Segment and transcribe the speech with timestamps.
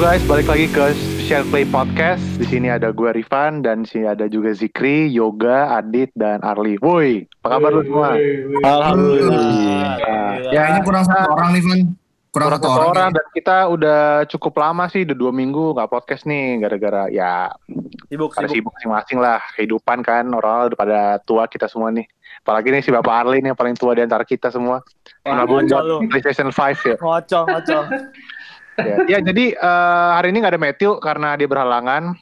[0.00, 0.96] guys, balik lagi ke
[1.28, 2.24] Share Play Podcast.
[2.40, 6.80] Di sini ada gue Rifan dan di sini ada juga Zikri, Yoga, Adit dan Arli.
[6.80, 8.16] Woi, apa kabar lu semua?
[8.64, 10.00] Alhamdulillah.
[10.00, 11.80] Ya, Kayaknya kurang satu orang nih, Van.
[12.32, 12.88] Kurang, kurang satu orang.
[12.88, 13.16] orang ya.
[13.20, 14.00] dan kita udah
[14.32, 17.52] cukup lama sih, udah dua minggu nggak podcast nih, gara-gara ya
[18.08, 18.56] Sibuk, pada sibuk.
[18.56, 22.08] sibuk masing-masing lah, kehidupan kan, orang udah pada tua kita semua nih.
[22.40, 24.80] Apalagi nih si Bapak Arli nih yang paling tua di antara kita semua.
[25.20, 26.08] Pernah buat lu.
[26.08, 26.96] PlayStation 5 ya.
[26.96, 27.86] Ngocong, ngocong.
[28.84, 32.16] ya, ya, jadi eh, hari ini nggak ada Matthew karena dia berhalangan.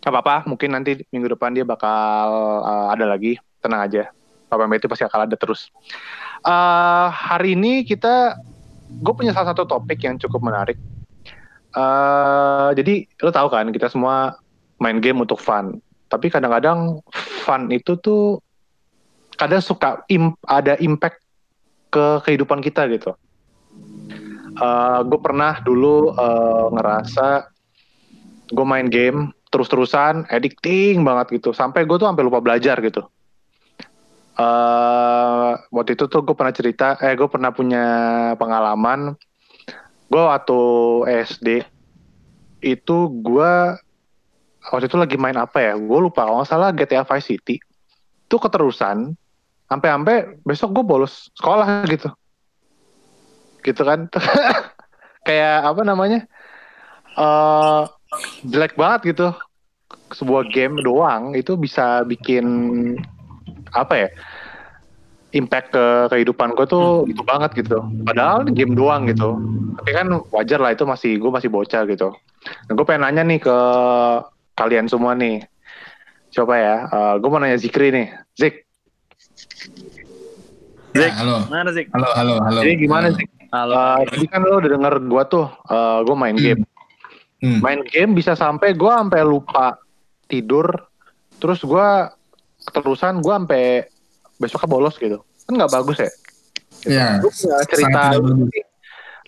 [0.00, 2.28] Gak apa-apa, mungkin nanti minggu depan dia bakal
[2.64, 3.36] eh, ada lagi.
[3.60, 4.08] Tenang aja,
[4.48, 5.68] Bapak Matthew pasti akan ada terus.
[6.40, 8.40] Eh, hari ini kita,
[8.88, 10.80] gue punya salah satu topik yang cukup menarik.
[11.70, 14.34] eh jadi lo tahu kan, kita semua
[14.82, 15.78] main game untuk fun.
[16.10, 16.98] Tapi kadang-kadang
[17.46, 18.42] fun itu tuh
[19.38, 21.22] kadang suka im- ada impact
[21.90, 23.14] ke kehidupan kita gitu
[25.06, 27.28] gue pernah dulu eh, ngerasa
[28.50, 31.50] gue main game terus-terusan addicting banget gitu.
[31.56, 33.02] Sampai gue tuh sampai lupa belajar gitu.
[34.40, 37.84] Eh waktu itu tuh gue pernah cerita eh gue pernah punya
[38.36, 39.16] pengalaman.
[40.10, 40.60] Gue waktu
[41.30, 41.48] SD
[42.60, 43.52] itu gue
[44.70, 45.74] waktu itu lagi main apa ya?
[45.78, 47.56] Gue lupa kalau salah GTA Vice City.
[48.28, 49.16] Itu keterusan
[49.70, 52.10] sampai-sampai besok gue bolos sekolah gitu
[53.64, 54.08] gitu kan.
[55.26, 56.20] Kayak apa namanya?
[57.16, 57.82] Eh
[58.46, 59.28] jelek banget gitu.
[60.10, 62.46] Sebuah game doang itu bisa bikin
[63.74, 64.08] apa ya?
[65.30, 67.78] Impact ke kehidupan gue tuh itu banget gitu.
[68.02, 69.38] Padahal game doang gitu.
[69.78, 72.10] Tapi kan wajar lah itu masih gue masih bocah gitu.
[72.66, 73.56] Nah, gue pengen nanya nih ke
[74.58, 75.46] kalian semua nih.
[76.34, 76.76] Coba ya
[77.22, 78.10] gue mau nanya Zikri nih.
[78.34, 78.66] Zik.
[80.90, 81.46] Ya, halo.
[81.46, 81.86] Mana sih?
[81.94, 82.58] Halo, halo, halo.
[82.66, 83.18] jadi gimana Halo.
[83.22, 83.74] Zik Halo.
[83.74, 85.46] Eh, tadi kan lo udah denger gue tuh,
[86.06, 86.44] gue main Hmm.
[86.44, 86.62] game.
[87.40, 87.58] Hmm.
[87.58, 89.80] Main game bisa sampai gue sampai lupa
[90.28, 90.70] tidur,
[91.40, 91.88] terus gue
[92.62, 93.64] keterusan gue sampai
[94.36, 95.24] besoknya bolos gitu.
[95.48, 96.10] Kan nggak bagus ya?
[96.86, 98.00] Ya, Lu punya cerita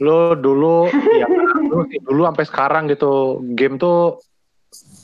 [0.01, 0.89] lu dulu,
[1.21, 4.19] ya dulu, dulu sampai sekarang gitu, game tuh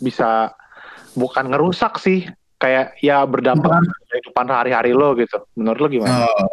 [0.01, 0.53] bisa
[1.13, 2.25] bukan ngerusak sih,
[2.57, 5.39] kayak ya berdampak ke kehidupan hari-hari lo gitu.
[5.55, 6.25] Menurut lo gimana?
[6.25, 6.49] Oh,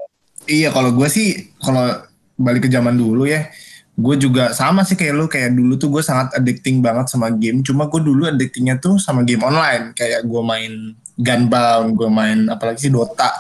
[0.46, 1.90] iya, kalau gue sih, kalau
[2.36, 3.48] balik ke zaman dulu ya,
[3.96, 5.26] gue juga sama sih kayak lu.
[5.32, 7.64] Kayak dulu tuh gue sangat addicting banget sama game.
[7.64, 9.96] Cuma gue dulu addictingnya tuh sama game online.
[9.96, 10.74] Kayak gue main
[11.16, 13.32] Gunbound, gue main apalagi sih Dota.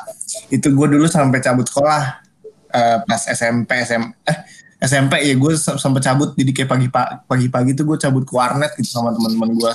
[0.48, 2.24] Itu gue dulu sampai cabut sekolah
[2.72, 4.38] eh, pas SMP, SM, eh
[4.80, 6.32] SMP ya gue sampai cabut.
[6.40, 6.88] Jadi kayak pagi
[7.28, 9.72] pagi-pagi tuh gue cabut ke warnet gitu sama teman-teman gue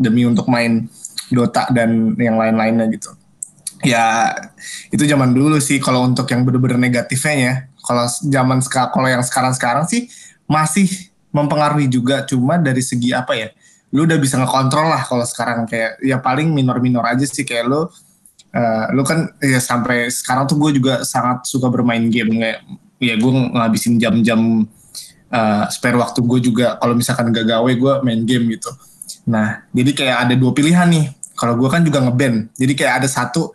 [0.00, 0.88] demi untuk main
[1.28, 3.12] Dota dan yang lain-lainnya gitu.
[3.84, 4.32] Ya
[4.88, 7.54] itu zaman dulu sih kalau untuk yang bener-bener negatifnya ya.
[7.84, 10.08] Kalau zaman sekarang, kalau yang sekarang-sekarang sih
[10.48, 10.88] masih
[11.30, 12.24] mempengaruhi juga.
[12.24, 13.52] Cuma dari segi apa ya?
[13.92, 17.86] Lu udah bisa ngekontrol lah kalau sekarang kayak ya paling minor-minor aja sih kayak lu.
[18.54, 22.62] eh, lu kan ya sampai sekarang tuh gue juga sangat suka bermain game kayak
[23.02, 24.62] ya gue ngabisin jam-jam
[25.34, 28.70] eh, spare waktu gue juga kalau misalkan gak gawe gue main game gitu.
[29.26, 31.10] Nah, jadi kayak ada dua pilihan nih.
[31.34, 32.54] Kalau gue kan juga ngeband.
[32.54, 33.50] Jadi kayak ada satu,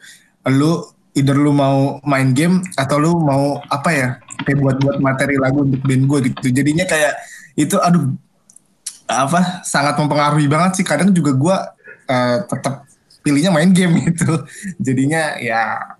[0.51, 0.83] lu
[1.17, 4.07] either lu mau main game atau lu mau apa ya,
[4.45, 6.47] kayak buat-buat materi lagu untuk band gue gitu.
[6.53, 7.13] Jadinya kayak
[7.57, 8.13] itu, aduh,
[9.09, 10.85] apa sangat mempengaruhi banget sih.
[10.85, 11.55] Kadang juga gue
[12.09, 12.85] eh, tetap
[13.25, 14.45] pilihnya main game gitu.
[14.77, 15.95] Jadinya ya,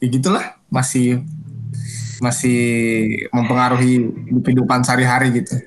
[0.00, 1.22] ya gitulah masih
[2.22, 2.60] masih
[3.34, 5.60] mempengaruhi di kehidupan sehari-hari gitu.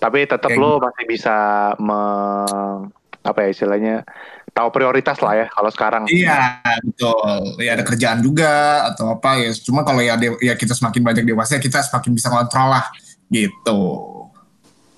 [0.00, 1.36] Tapi tetap Kayak lo masih bisa
[1.80, 2.88] me-
[3.26, 3.94] apa ya istilahnya
[4.56, 6.08] tahu prioritas lah ya kalau sekarang.
[6.08, 7.60] Iya betul.
[7.60, 9.52] Ya ada kerjaan juga atau apa ya.
[9.60, 12.88] Cuma kalau ya ya kita semakin banyak dewasa kita semakin bisa kontrol lah
[13.28, 13.80] gitu.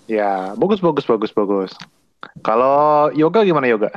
[0.06, 1.70] Ya, bagus bagus bagus bagus.
[2.40, 3.90] Kalau yoga gimana yoga?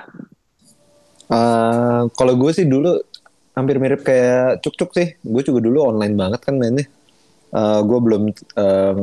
[1.31, 2.99] Eh, kalau gue sih dulu
[3.55, 5.15] hampir mirip kayak cuk-cuk sih.
[5.21, 6.89] Gue juga dulu online banget kan mainnya.
[7.53, 8.95] Eh, gue belum eh,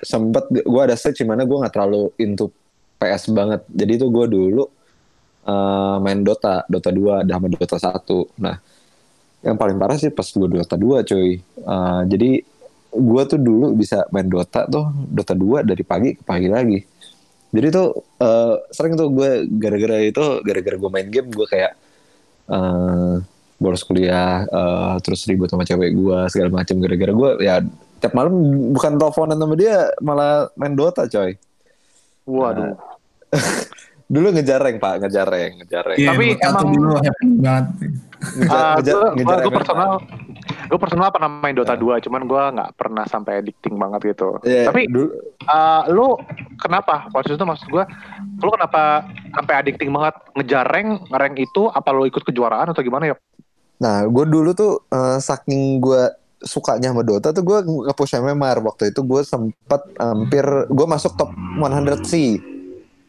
[0.00, 2.50] sempet gue ada stage mana gue nggak terlalu into
[2.98, 3.60] PS banget.
[3.70, 4.64] Jadi itu gue dulu
[5.46, 8.42] eh, main Dota, Dota 2 sama Dota 1.
[8.42, 8.56] Nah,
[9.46, 11.38] yang paling parah sih pas gue Dota 2 cuy.
[11.38, 12.30] Eh, jadi
[12.96, 16.78] gue tuh dulu bisa main Dota tuh Dota 2 dari pagi ke pagi lagi.
[17.54, 17.88] Jadi tuh
[18.20, 21.72] eh, sering tuh gue gara-gara itu gara-gara gue main game gue kayak
[22.46, 23.16] eh
[23.56, 27.64] bolos kuliah eh, terus ribut sama cewek gue segala macam gara-gara gue ya
[27.96, 28.34] tiap malam
[28.76, 31.38] bukan teleponan sama dia malah main Dota coy.
[32.26, 32.74] Waduh.
[34.06, 35.96] Dulu ngejareng pak ngejareng ngejareng.
[35.98, 37.66] Iya, Tapi emang- dulu happy banget.
[38.16, 39.58] Ngejar, Ah, ngejar, gue ngejar gue MMO.
[39.58, 39.90] personal
[40.66, 41.78] gue personal pernah main Dota Ya.
[41.78, 44.38] 2, cuman gue nggak pernah sampai addicting banget gitu.
[44.42, 45.10] Iya, Tapi dulu,
[45.40, 46.06] eh, lu
[46.56, 47.06] kenapa?
[47.08, 47.84] Waktu itu maksud gue,
[48.36, 53.10] lu kenapa sampai addicting banget ngejar rank, rank itu apa lu ikut kejuaraan atau gimana
[53.10, 53.16] ya?
[53.76, 56.02] Nah, gue dulu tuh eh, saking gue
[56.38, 61.30] sukanya sama Dota tuh gue nge-push MMR waktu itu gue sempat hampir gue masuk top
[61.54, 62.38] 100C.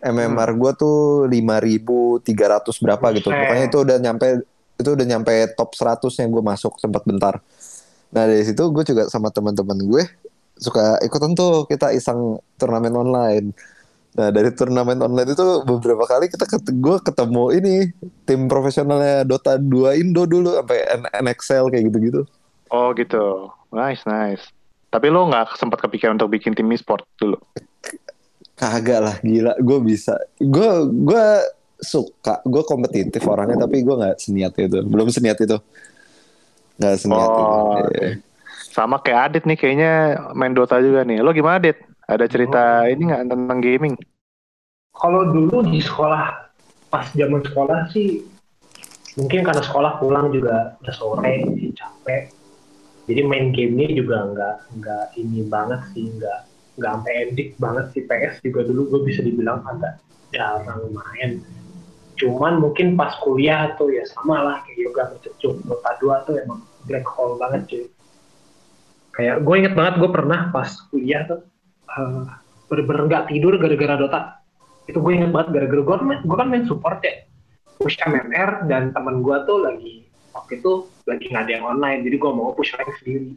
[0.02, 3.30] MMR gue tuh 5300 berapa gitu.
[3.34, 3.40] Buset.
[3.42, 4.28] Pokoknya itu udah nyampe
[4.78, 7.42] itu udah nyampe top 100 yang gue masuk sempat bentar.
[8.14, 10.04] Nah, dari situ gue juga sama teman-teman gue
[10.58, 13.54] suka ikutan tuh kita iseng turnamen online.
[14.18, 17.76] Nah, dari turnamen online itu beberapa kali kita ket gue ketemu ini
[18.26, 22.22] tim profesionalnya Dota 2 Indo dulu sampai N- NXL kayak gitu-gitu.
[22.74, 24.42] Oh gitu, nice nice.
[24.90, 27.38] Tapi lu nggak sempat kepikiran untuk bikin tim e-sport dulu?
[28.58, 29.54] Kagak lah, gila.
[29.62, 30.18] Gue bisa.
[30.42, 31.26] Gue gue
[31.78, 32.42] suka.
[32.42, 34.82] Gue kompetitif orangnya, tapi gue nggak seniat itu.
[34.82, 35.58] Belum seniat itu.
[36.82, 37.86] Nggak seniat Oh, itu.
[37.94, 38.10] Iya.
[38.74, 39.94] Sama kayak Adit nih, kayaknya
[40.34, 41.22] main Dota juga nih.
[41.22, 41.78] Lo gimana Adit?
[42.10, 42.90] Ada cerita Oh.
[42.90, 43.94] ini nggak tentang gaming?
[44.98, 46.50] Kalau dulu di sekolah,
[46.90, 48.26] pas zaman sekolah sih,
[49.14, 51.46] mungkin karena sekolah pulang juga udah sore,
[51.78, 52.34] capek.
[53.06, 56.40] Jadi main gamenya juga nggak nggak ini banget sih, nggak
[56.78, 58.04] nggak sampai edik banget sih.
[58.06, 60.00] PS juga dulu gue bisa dibilang agak
[60.32, 61.42] jarang main.
[62.18, 65.62] Cuman mungkin pas kuliah tuh ya sama lah kayak yoga Cecuk.
[65.66, 67.86] Dota 2 tuh emang black hole banget cuy.
[69.14, 71.42] Kayak gue inget banget gue pernah pas kuliah tuh
[71.90, 72.24] eh,
[72.68, 74.22] bener-bener nggak tidur gara-gara Dota
[74.88, 77.28] itu gue inget banget gara-gara gue kan gue kan main support ya
[77.78, 82.16] push MMR dan teman gue tuh lagi waktu itu lagi nggak ada yang online jadi
[82.16, 83.36] gue mau push rank sendiri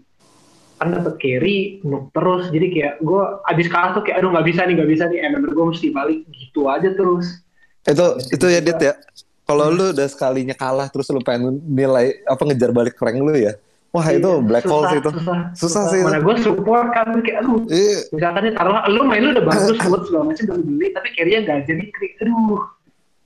[0.81, 4.65] kan dapet carry noob terus jadi kayak gue abis kalah tuh kayak aduh nggak bisa
[4.65, 7.45] nih nggak bisa nih MMR gue mesti balik gitu aja terus
[7.83, 8.93] Itu itu ya Dit ya.
[9.43, 13.57] Kalau lu udah sekalinya kalah terus lu pengen nilai apa ngejar balik rank lu ya.
[13.91, 15.11] Wah itu Iya, black hole susah, sih itu.
[15.11, 16.07] susah, Susah sih itu.
[16.07, 17.99] mana gue support kan kayak aduh Iya.
[18.11, 21.09] misalkan nih taruhlah lu main lu udah bagus buat segala macam udah lu beli tapi
[21.13, 22.61] carry-nya nggak jadi krik aduh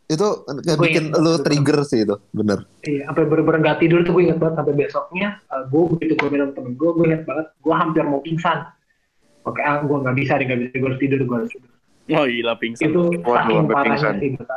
[0.04, 2.68] Itu Gue bikin ingat lu trigger sih itu, bener.
[2.84, 6.28] Iya, sampai bener-bener nggak tidur tuh gue inget banget sampai besoknya uh, gue begitu gue
[6.28, 8.58] main sama temen gue, gue inget banget gue hampir mau pingsan.
[9.44, 11.70] Oke, ah, gue nggak bisa deh, nggak bisa gue harus tidur, gue harus tidur.
[12.12, 12.84] Oh gila pingsan.
[12.92, 14.14] Itu Waduh, saking parahnya pingsan.
[14.20, 14.56] sih Dota.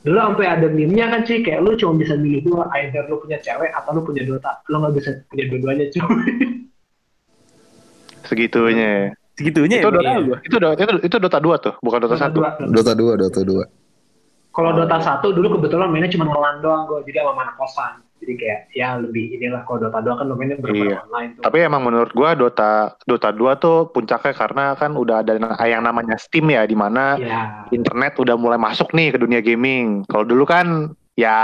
[0.00, 3.36] Dulu sampai ada meme-nya kan sih, kayak lu cuma bisa milih dua, either lu punya
[3.36, 4.56] cewek atau lu punya Dota.
[4.72, 6.08] Lu nggak bisa punya dua-duanya cuy.
[8.28, 9.12] Segitunya.
[9.36, 9.92] Segitunya itu ya.
[9.92, 10.36] Dota, Iya.
[10.44, 12.32] itu, Dota, itu, itu Dota 2 tuh, bukan Dota, 1.
[12.32, 12.48] Dua.
[12.68, 13.79] Dota 2, Dota 2.
[14.50, 18.02] Kalau Dota 1 dulu kebetulan mainnya cuma ngelan doang gue, jadi sama mana kosan.
[18.20, 20.98] Jadi kayak ya lebih inilah kalau Dota 2 kan mainnya bener-bener Iya.
[21.08, 21.42] online tuh.
[21.48, 26.20] Tapi emang menurut gua Dota Dota 2 tuh puncaknya karena kan udah ada yang namanya
[26.20, 30.04] Steam ya di mana ya, internet udah mulai masuk nih ke dunia gaming.
[30.04, 31.36] Kalau dulu kan ya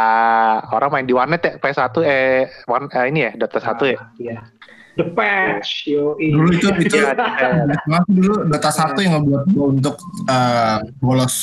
[0.68, 3.98] orang main di warnet ya PS1 eh, one, eh ini ya Dota 1 ya.
[4.20, 4.38] Iya.
[4.96, 6.16] The Patch, yo.
[6.16, 7.12] Dulu itu itu Iya,
[8.08, 11.36] dulu Dota 1 yang ngebuat gue untuk eh, bolos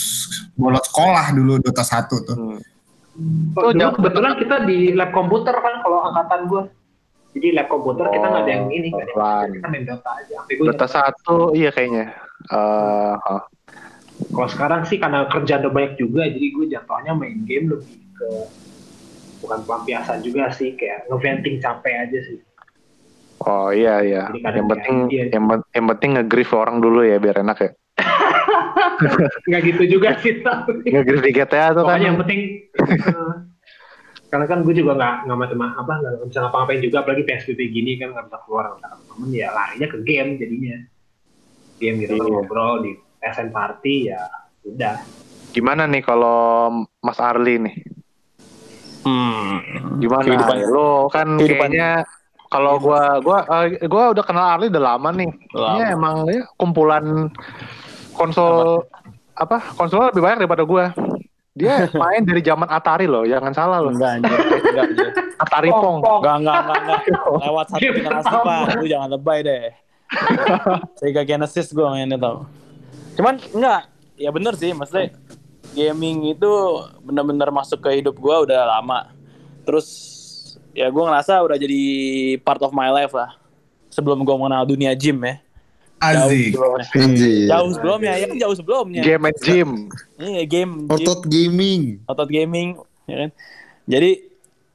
[0.57, 2.37] bolos sekolah dulu Dota 1 tuh.
[2.37, 2.59] Hmm.
[3.53, 6.63] Oh, dulu kebetulan kita di lab komputer kan kalau angkatan gue.
[7.33, 10.35] Jadi lab komputer kita nggak ada yang ini, nggak ada yang kita main Dota aja.
[10.49, 12.05] Dota 1 iya kayaknya.
[12.49, 13.43] Eh, oh.
[14.33, 18.29] Kalau sekarang sih karena kerjaan udah banyak juga, jadi gue jatuhnya main game lebih ke
[19.45, 22.39] bukan pelampiasan juga sih, kayak ngeventing capek aja sih.
[23.39, 24.23] Oh iya iya.
[24.31, 25.25] Yang penting iya.
[25.33, 27.71] yang, yang penting nge-grief orang dulu ya biar enak ya.
[29.49, 31.97] Nggak gitu juga sih, tapi Nge-grief di GTA tuh kan.
[31.97, 32.39] pokoknya yang penting.
[32.73, 33.33] eh,
[34.29, 37.91] karena kan gue juga nggak nggak macam apa nggak bisa ngapa-ngapain juga, apalagi PSBB gini
[37.97, 40.77] kan nggak bisa keluar nggak bisa ketemu temen ya larinya ke game jadinya.
[41.77, 42.33] Game gitu kan Iya.
[42.33, 42.91] ngobrol di
[43.23, 44.21] SN party ya
[44.63, 44.95] udah.
[45.51, 46.39] Gimana nih kalau
[46.99, 47.75] Mas Arli nih?
[49.03, 49.59] Hmm.
[49.99, 50.23] Gimana?
[50.23, 50.55] Kehidupan.
[50.65, 51.69] Lo kan Kehidupan.
[51.69, 51.89] kayaknya
[52.53, 55.31] kalau gua gua eh, gua udah kenal Arli udah lama nih.
[55.57, 55.73] Lama.
[55.73, 57.33] Ini emang ya, kumpulan
[58.13, 58.85] konsol
[59.33, 59.57] apa?
[59.73, 60.93] Konsolnya lebih banyak daripada gua.
[61.57, 63.89] Dia main dari zaman Atari loh, jangan salah loh.
[63.89, 64.37] Enggak anjir.
[64.37, 65.07] Enggak anjir.
[65.41, 65.97] Atari Pong.
[66.01, 67.01] Enggak, enggak, enggak, enggak.
[67.49, 68.25] Lewat satu generasi.
[68.29, 68.65] Pak.
[68.77, 69.65] Lu jangan lebay deh.
[71.01, 72.45] Sega Genesis gue mainnya tau.
[73.17, 73.81] Cuman enggak,
[74.17, 75.13] ya bener sih, maksudnya
[75.73, 76.51] gaming itu
[77.01, 79.09] bener-bener masuk ke hidup gue udah lama.
[79.65, 79.87] Terus
[80.73, 81.81] ya gue ngerasa udah jadi
[82.39, 83.37] part of my life lah.
[83.87, 85.37] Sebelum gue mengenal dunia gym ya.
[86.03, 86.51] Jauh Azik.
[86.51, 86.87] sebelumnya.
[87.47, 89.01] Jauh sebelumnya, ya kan jauh sebelumnya.
[89.01, 89.69] Game and Gym.
[90.17, 90.73] Iya, game.
[90.83, 91.81] gym Otot gaming.
[92.03, 93.29] otot gaming ya kan
[93.83, 94.11] jadi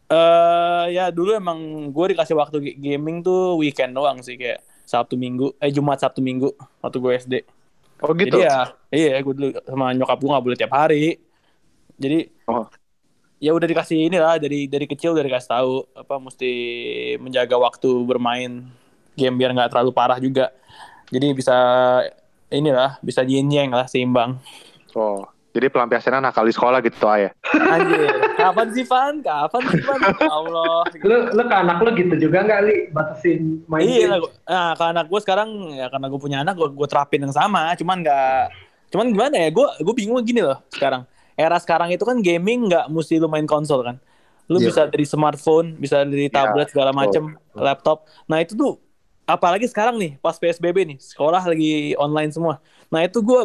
[0.07, 1.57] eh ya dulu emang
[1.88, 6.21] gue dikasih waktu ga- gaming tuh weekend doang sih kayak sabtu minggu eh jumat sabtu
[6.21, 7.35] minggu waktu gue sd
[7.99, 8.37] Oh gitu.
[8.37, 8.59] jadi ya
[8.90, 11.17] iya gue dulu sama nyokap gue nggak boleh tiap hari
[11.97, 12.69] jadi Oh.
[13.38, 16.52] Ya udah dikasih inilah dari dari kecil udah dikasih tahu apa mesti
[17.23, 18.66] menjaga waktu bermain
[19.14, 20.50] game biar nggak terlalu parah juga.
[21.09, 21.57] Jadi bisa
[22.52, 24.37] inilah bisa yin yang lah seimbang.
[24.92, 25.25] Oh,
[25.57, 27.33] jadi pelampiasannya nakal di sekolah gitu ayah.
[27.50, 29.14] Anjir, kapan sih Van?
[29.25, 30.00] Kapan sih Van?
[30.04, 30.85] Ya Allah.
[31.02, 32.76] Lu, lu ke anak lu gitu juga nggak, Li?
[32.92, 34.28] Batasin main Iya, game?
[34.47, 37.73] nah ke anak gue sekarang ya karena gue punya anak gue gue terapin yang sama,
[37.75, 38.42] cuman nggak,
[38.92, 39.49] cuman gimana ya?
[39.50, 41.02] Gue gue bingung gini loh sekarang.
[41.38, 43.97] Era sekarang itu kan gaming nggak mesti lu main konsol kan.
[44.50, 44.66] Lu Iya.
[44.75, 48.11] bisa dari smartphone, bisa dari tablet segala macem, laptop.
[48.26, 48.83] Nah itu tuh
[49.23, 52.59] apalagi sekarang nih pas PSBB nih, sekolah lagi online semua.
[52.90, 53.40] Nah itu gue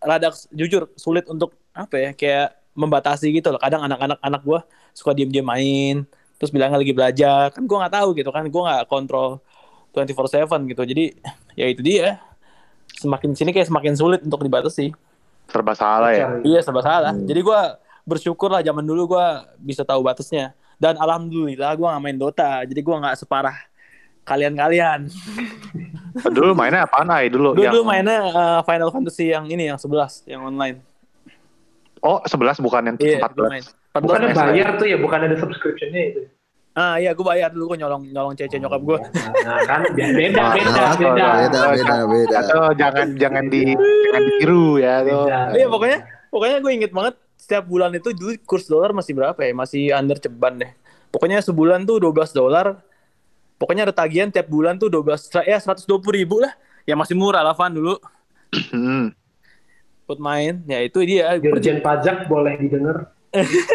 [0.00, 3.60] rada jujur sulit untuk apa ya kayak membatasi gitu loh.
[3.60, 4.60] Kadang anak-anak anak gue
[4.94, 5.96] suka diem-diem main,
[6.38, 7.50] terus bilangnya lagi belajar.
[7.50, 9.42] Kan gue nggak tahu gitu kan, gue nggak kontrol
[9.92, 10.82] 24/7 gitu.
[10.86, 11.04] Jadi
[11.58, 12.22] ya itu dia.
[12.94, 14.94] Semakin sini kayak semakin sulit untuk dibatasi.
[15.46, 16.26] Serba salah ya.
[16.40, 17.12] Iya serba salah.
[17.14, 17.60] Jadi gue
[18.02, 19.26] bersyukur lah zaman dulu gue
[19.58, 20.50] bisa tahu batasnya.
[20.74, 22.62] Dan alhamdulillah gue nggak main Dota.
[22.62, 23.54] Jadi gue nggak separah
[24.22, 25.06] kalian-kalian.
[26.14, 27.52] Dulu mainnya apaan ay dulu?
[27.52, 30.78] Dulu, Yang- dulu mainnya uh, Final Fantasy yang ini yang 11 yang online.
[31.98, 33.34] Oh, 11 bukan yang Iya, 14.
[33.34, 33.64] gue main.
[33.90, 34.38] 14 Bukannya main.
[34.54, 36.20] bayar tuh ya, bukan ada subscription-nya itu.
[36.74, 38.98] Ah iya gue bayar dulu gue nyolong nyolong cece nyokap gue.
[39.46, 41.24] Nah, kan beda, beda, Ah, beda, ah, beda.
[41.38, 42.34] Beda, beda, beda.
[42.42, 45.22] Atau jangan jangan di jangan ditiru ya tuh.
[45.30, 45.38] Beda.
[45.54, 45.98] Iya pokoknya
[46.34, 49.54] pokoknya gue inget banget setiap bulan itu dulu kurs dolar masih berapa ya?
[49.54, 50.70] Masih under ceban deh.
[51.14, 52.82] Pokoknya sebulan tuh 12 dolar.
[53.54, 56.50] Pokoknya ada tagihan tiap bulan tuh 12 ya 120 ribu lah.
[56.84, 57.96] Ya masih murah lah Van dulu
[58.74, 59.14] Hmm.
[60.04, 60.58] buat main.
[60.66, 61.38] Ya itu dia.
[61.38, 63.14] Dirjen pajak boleh didengar.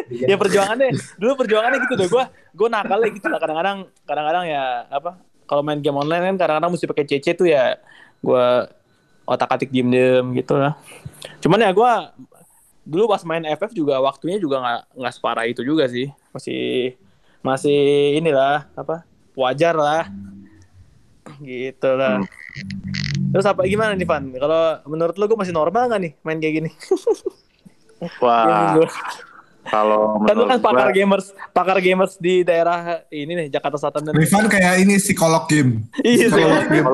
[0.10, 0.96] Ya perjuangannya.
[1.20, 2.08] Dulu perjuangannya gitu deh.
[2.08, 2.24] Gue
[2.56, 3.39] gue nakal gitu lah.
[3.44, 7.75] Kadang-kadang kadang-kadang ya apa kalau main game online kan kadang-kadang mesti pakai CC tuh ya.
[8.24, 8.46] Gue
[9.28, 10.80] otak atik diem diem gitu lah.
[11.44, 11.92] Cuman ya gue
[12.89, 16.10] dulu pas main FF juga waktunya juga nggak nggak separah itu juga sih.
[16.32, 16.96] Masih
[17.44, 17.80] masih
[18.18, 19.04] inilah apa
[19.36, 20.08] wajar lah.
[21.44, 22.24] Gitu lah.
[23.30, 24.25] Terus apa gimana nih Van?
[24.34, 26.70] Kalau menurut lo gue masih normal nggak nih main kayak gini?
[28.24, 28.80] Wah.
[29.70, 33.78] Kalau kan lu menurut kan pakar gua- gamers pakar gamers di daerah ini nih Jakarta
[33.78, 35.86] Selatan dan Rifan kayak ini psikolog game.
[36.02, 36.34] iya Eh,
[36.68, 36.90] game,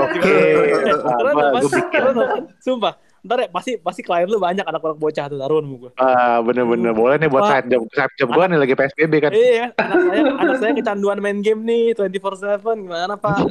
[2.60, 6.94] sumpah ntar ya pasti pasti klien lu banyak anak-anak bocah tuh taruhan gue Ah, bener-bener.
[6.94, 9.32] Boleh nih buat side job side job gua nih lagi PSBB kan.
[9.34, 13.50] iya anak saya anak saya kecanduan main game nih 24/7 gimana pak?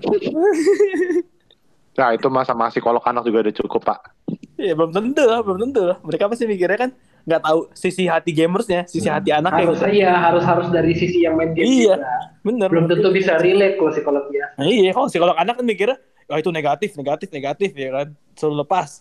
[1.95, 3.99] Nah, itu masa masih psikolog anak juga udah cukup, Pak.
[4.57, 5.99] iya belum tentu lah belum tentu lah.
[6.01, 6.91] Mereka pasti mikirnya kan
[7.25, 11.35] nggak tahu sisi hati gamersnya sisi hati anaknya Harus iya, harus harus dari sisi yang
[11.35, 11.97] main game Iya.
[11.97, 12.09] juga.
[12.41, 14.53] bener Belum tentu bisa relate kalau psikolog biasa.
[14.55, 18.57] Nah, iya, kalau psikolog anak kan mikirnya, oh itu negatif, negatif, negatif ya kan, selalu
[18.61, 19.01] lepas.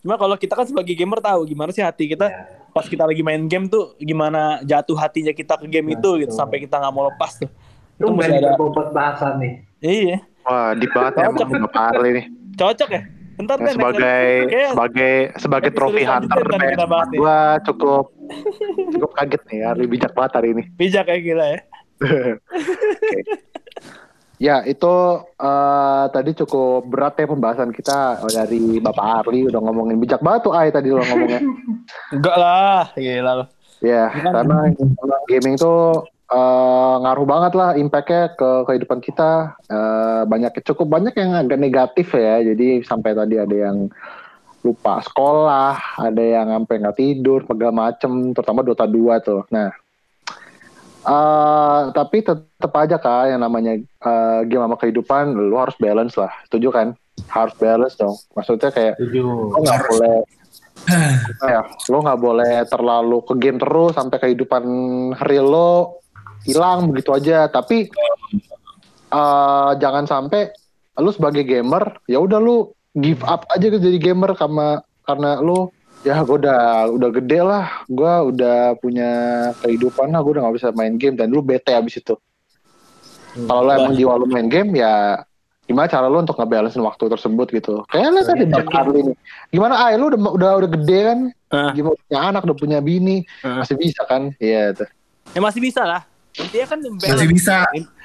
[0.00, 2.30] Cuma kalau kita kan sebagai gamer tahu gimana sih hati kita
[2.70, 6.60] pas kita lagi main game tuh gimana jatuh hatinya kita ke game itu gitu sampai
[6.60, 7.50] kita nggak mau lepas tuh.
[7.96, 8.48] Itu mesti main ada.
[8.52, 9.66] berbobot bahasa nih.
[9.80, 11.46] Iya, Wah, di banget ya Cocok.
[11.48, 12.26] emang Bapak Arli nih.
[12.54, 13.02] cocok ya.
[13.34, 14.24] Bentar Ya, deh, sebagai
[14.70, 17.18] sebagai sebagai trofi hunter nih.
[17.18, 18.14] gua cukup
[18.94, 20.62] cukup kaget nih Arli bijak banget hari ini.
[20.74, 21.60] bijak kayak gila ya.
[24.34, 24.94] Ya, itu
[25.38, 30.52] eh, tadi cukup berat ya pembahasan kita dari Bapak Arli udah ngomongin bijak banget tuh
[30.52, 31.38] Ay tadi lo ngomongnya.
[32.14, 33.44] Enggak lah, gila lo.
[33.78, 34.74] Ya, karena
[35.30, 39.58] gaming tuh eh, ngaruh banget lah impactnya ke kehidupan kita.
[39.68, 42.40] Eh, banyak cukup banyak yang agak negatif ya.
[42.40, 43.88] Jadi sampai tadi ada yang
[44.64, 49.44] lupa sekolah, ada yang sampai nggak tidur, segala macem, terutama Dota 2 tuh.
[49.52, 49.68] Nah,
[51.04, 56.32] eh tapi tetap aja kak yang namanya eh, game sama kehidupan, lu harus balance lah.
[56.48, 56.88] Setuju kan?
[57.28, 58.16] Harus balance dong.
[58.32, 59.52] Maksudnya kayak Setuju.
[59.52, 60.16] lo nggak boleh
[61.54, 64.64] ya lo nggak boleh terlalu ke game terus sampai kehidupan
[65.24, 66.03] real lo
[66.44, 67.48] hilang begitu aja.
[67.48, 67.88] Tapi
[69.10, 70.52] eh, jangan sampai
[71.02, 75.66] lu sebagai gamer ya udah lu give up aja gitu jadi gamer karena karena lu
[76.06, 77.66] ya gue udah udah gede lah.
[77.88, 79.10] Gue udah punya
[79.64, 81.16] kehidupan lah gue udah nggak bisa main game.
[81.18, 82.14] Dan lu bete abis itu.
[83.34, 85.18] Kalau lo emang jiwa lu main game ya
[85.64, 87.74] gimana cara lu untuk ngebalancein waktu tersebut gitu.
[87.88, 89.16] Kayak lu tadi Bang Arli nih
[89.48, 91.18] gimana ay lu udah udah udah gede kan?
[91.48, 91.72] Ah.
[91.72, 93.24] gimana punya anak udah punya bini.
[93.40, 93.64] Ah.
[93.64, 94.30] masih bisa kan?
[94.38, 94.88] Iya tuh.
[95.32, 96.04] Ya masih bisa lah.
[96.34, 97.56] Intinya kan Masih bisa.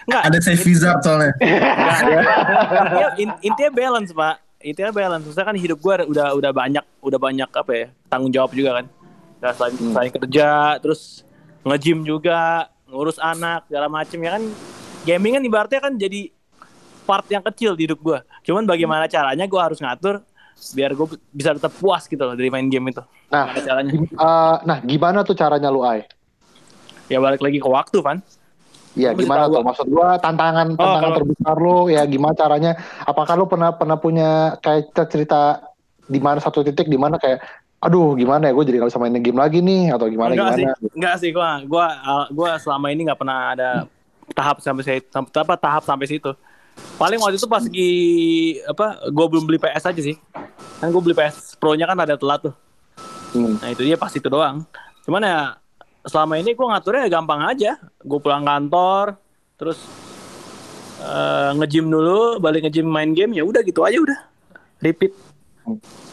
[0.05, 1.33] Enggak, Ada save visa soalnya.
[1.39, 4.35] intinya, in- intinya balance pak.
[4.59, 5.23] Intinya balance.
[5.23, 8.85] Maksudnya kan hidup gue udah udah banyak udah banyak apa ya tanggung jawab juga kan.
[9.39, 9.93] Udah selain, Hmm.
[9.93, 11.23] selain kerja terus
[11.61, 12.39] nge-gym juga
[12.85, 14.43] ngurus anak segala macem ya kan.
[15.01, 16.29] Gaming kan ibaratnya kan jadi
[17.03, 20.21] part yang kecil di hidup gue cuman bagaimana caranya gue harus ngatur
[20.69, 23.01] biar gue bisa tetap puas gitu loh dari main game itu.
[23.27, 23.89] Nah Gimana caranya?
[23.89, 26.05] gim- eh, nah gimana tuh caranya lu ay
[27.09, 28.21] ya balik lagi ke waktu Van.
[28.97, 29.61] Iya gimana tuh?
[29.61, 32.71] maksud gua tantangan tantangan kalau- terbesar lu ya gimana caranya?
[33.05, 35.61] Apakah lu pernah pernah punya kayak cerita,
[36.09, 37.37] di mana satu titik di mana kayak
[37.79, 38.53] aduh gimana ya?
[38.57, 40.95] Gue jadi nggak bisa main game lagi nih atau gimana enggak sih gimana?
[40.97, 41.85] enggak sih gua gua
[42.33, 43.69] gua selama ini nggak pernah ada
[44.33, 46.31] tahap sampai saya apa tahap sampai situ.
[46.97, 47.91] Paling waktu itu pas lagi
[48.65, 50.17] apa gua belum beli PS aja sih.
[50.81, 52.55] Kan gua beli PS Pro nya kan ada telat tuh.
[53.37, 53.61] Hmm.
[53.61, 54.65] Nah itu dia pas itu doang.
[55.05, 55.39] Cuman ya
[56.01, 57.71] selama ini gue ngaturnya ya gampang aja.
[57.99, 59.19] Gue pulang kantor,
[59.55, 59.79] terus
[60.99, 64.19] eh nge-gym dulu, balik nge-gym main game ya udah gitu aja udah.
[64.79, 65.11] Repeat.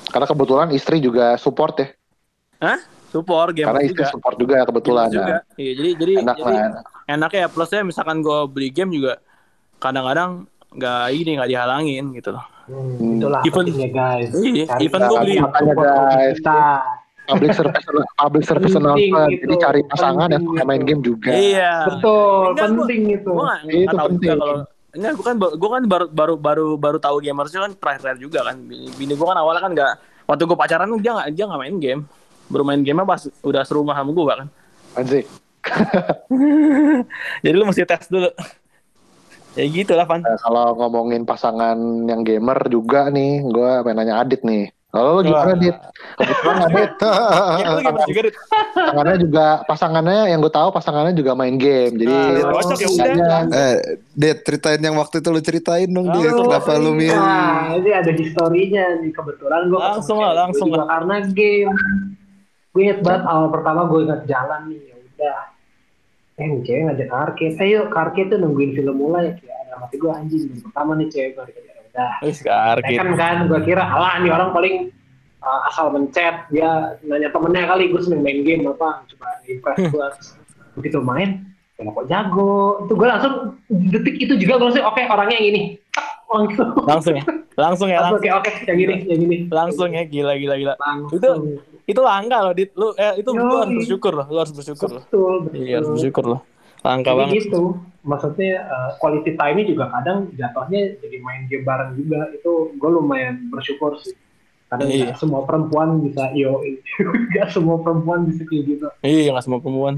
[0.07, 1.89] karena kebetulan istri juga support ya
[2.59, 2.77] Hah?
[3.09, 4.11] Support game karena istri juga.
[4.11, 5.35] support juga kebetulan juga.
[5.39, 5.43] nah.
[5.57, 9.17] Iya, jadi jadi enak jadi lah enaknya ya plusnya misalkan gue beli game juga
[9.79, 12.45] kadang-kadang nggak ini nggak dihalangin gitu loh.
[12.67, 14.29] Hmm, itulah Even- pentingnya guys.
[14.35, 16.37] Iya, even gua beli- makanya guys.
[16.37, 16.61] kita.
[17.27, 17.85] Public service
[18.21, 20.89] public service Penting announcement itu, jadi cari pasangan yang penting suka main itu.
[20.89, 21.73] game juga Iya.
[21.87, 23.31] Betul, Enggak, gua- penting itu.
[23.31, 24.31] Nggak Itu tahu juga penting.
[24.37, 24.57] kalau
[24.97, 28.57] enggak gue kan gue kan baru baru baru baru tahu gamers kan terakhir juga kan
[28.59, 29.93] bini, bini gue kan awalnya kan nggak
[30.25, 32.03] waktu gue pacaran dia nggak dia nggak main game
[32.47, 34.49] baru main game pas udah serumah sama gue kan
[34.95, 35.27] Anjing.
[37.43, 38.31] jadi lu mesti tes dulu
[39.53, 44.21] ya gitu lah Van Nah, kalau ngomongin pasangan yang gamer juga nih, gue pengen nanya
[44.21, 44.69] Adit nih.
[44.97, 45.53] Kalau lu gimana.
[45.55, 45.77] Dit?
[46.17, 48.37] Kebetulan Adit, ya, lu gamer juga Dit?
[48.73, 51.95] pasangannya juga pasangannya yang gue tahu pasangannya juga main game.
[51.95, 53.05] Jadi Ah, cocok ya udah.
[53.05, 53.77] kayaknya Eh,
[54.11, 56.33] Det, ceritain yang waktu itu lu ceritain dong, Oh, Det.
[56.33, 57.13] Kenapa lu milih?
[57.13, 60.89] Nah, ini ada historinya nih kebetulan gue Langsung lah, langsung lah.
[60.89, 61.77] karena game.
[62.71, 65.39] Gue inget banget awal pertama gue ingat jalan nih, ya udah.
[66.37, 67.57] Eh, cewek ngajak ke arcade.
[67.59, 69.33] Ayo, ke arcade tuh nungguin film mulai.
[69.35, 70.43] Kayak ada mati gue anjing.
[70.63, 71.45] Pertama nih cewek gue
[71.97, 74.75] Ya kan kan, gue kira, alah nih orang paling
[75.41, 76.47] uh, asal mencet.
[76.53, 79.03] Dia nanya temennya kali, gue seneng main game apa.
[79.09, 80.09] Coba impress gue.
[80.77, 81.49] Begitu main,
[81.81, 82.85] ya kok jago.
[82.85, 83.35] Itu gue langsung,
[83.69, 85.63] detik itu juga gue langsung, oke orangnya yang ini.
[86.27, 86.75] Langsung.
[86.83, 90.55] langsung ya langsung ya Langsung oke oke yang ini yang ini langsung ya gila gila
[90.59, 91.31] gila langsung Itu
[91.87, 93.59] itu langka loh dit lu eh itu lu Yoi.
[93.63, 96.41] harus bersyukur loh lu harus bersyukur loh betul iya harus bersyukur loh
[96.81, 97.35] langka Jadi banget.
[97.43, 97.63] gitu.
[98.03, 102.31] Maksudnya uh, quality time-nya juga kadang jatuhnya jadi main game bareng juga.
[102.31, 104.15] Itu gue lumayan bersyukur sih.
[104.67, 105.15] Karena Iya.
[105.15, 106.59] semua perempuan bisa yo
[107.31, 108.87] nggak semua perempuan bisa kayak gitu.
[109.01, 109.95] Iya nggak semua perempuan.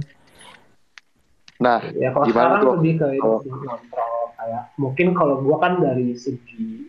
[1.58, 2.72] Nah ya kalau Gimana sekarang tuh?
[2.76, 4.16] lebih ke itu sih, ngontrol.
[4.32, 6.86] Kayak mungkin kalau gue kan dari segi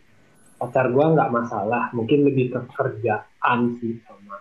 [0.56, 1.84] pacar gue nggak masalah.
[1.92, 4.36] Mungkin lebih ke kerjaan sih sama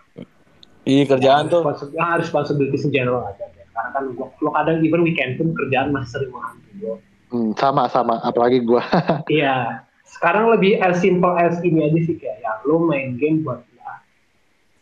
[0.83, 1.59] iya kerjaan tuh.
[1.61, 3.45] Responsi- ah, responsibilities in general aja
[3.79, 3.87] ya.
[3.87, 6.95] karena kan gua, lo kadang even weekend pun kerjaan masih sering menghantui gue
[7.31, 8.19] hmm, sama sama.
[8.27, 8.83] Apalagi gue
[9.39, 9.87] iya.
[10.03, 13.91] Sekarang lebih as simple as ini aja sih kayak ya lo main game buat ya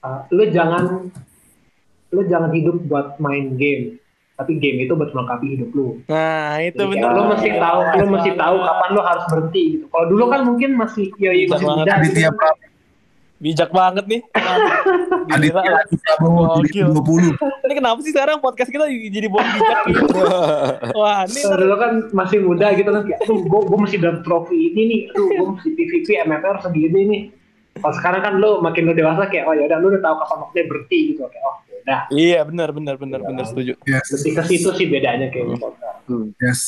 [0.07, 1.13] uh, lo jangan
[2.09, 4.01] lo jangan hidup buat main game.
[4.37, 7.05] Tapi game itu buat melengkapi hidup lo nah itu Jadi bener.
[7.05, 8.69] kayak lo mesti tahu lo Pas mesti tahu banget.
[8.71, 9.85] kapan lo harus berhenti gitu.
[9.93, 12.76] Kalau dulu kan mungkin masih yoi Bijak masih muda Aditya gitu.
[13.37, 14.21] Bijak banget nih.
[15.37, 15.85] Aditya
[16.17, 16.89] Prabowo Gokil.
[16.89, 17.67] 2020.
[17.67, 20.23] ini kenapa sih sekarang podcast kita jadi bom bijak gitu
[20.99, 24.21] wah ini ntar dulu kan masih muda gitu kan kayak, aduh gue, gue masih dapat
[24.23, 27.21] trofi ini nih, aduh gue masih PVP MFR segini nih.
[27.77, 30.37] Pas sekarang kan lo makin lo dewasa kayak, oh ya udah lo udah tahu kapan
[30.47, 31.55] waktunya berhenti gitu, kayak oh
[31.87, 31.99] udah.
[32.11, 34.11] iya benar benar benar benar setuju Yes.
[34.11, 35.67] Lebih ke situ sih bedanya kayak gitu.
[36.11, 36.27] hmm.
[36.43, 36.61] Yes.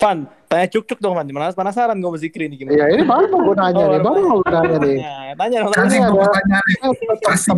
[0.00, 3.04] Van tanya cuk cuk dong Van Mana- penasaran gue masih Zikri nih gimana Iya ini
[3.04, 4.96] baru mau gue nanya nih, baru mau gue nanya nih.
[5.34, 6.08] Tanya dong Kasih tanya.
[6.08, 6.78] gue pertanyaan nih.
[7.22, 7.54] Kasih.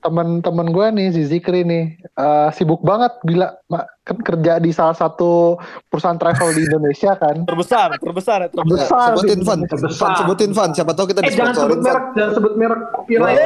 [0.00, 4.92] Temen-temen gue nih si Zikri nih eh, sibuk banget gila Ma- kan kerja di salah
[4.92, 5.56] satu
[5.86, 7.42] perusahaan travel di Indonesia kan.
[7.42, 10.12] terbesar terbesar ya terbesar Besar Sebutin Van, Terbesar.
[10.14, 10.70] Sebutin Van.
[10.70, 13.40] Siapa tahu kita Eh jangan sebut merek, jangan sebut merek copyright.